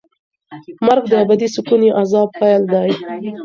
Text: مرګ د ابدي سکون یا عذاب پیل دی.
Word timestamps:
مرګ 0.87 1.03
د 1.11 1.13
ابدي 1.23 1.47
سکون 1.55 1.81
یا 1.87 1.93
عذاب 2.01 2.29
پیل 2.39 2.61
دی. 2.73 2.89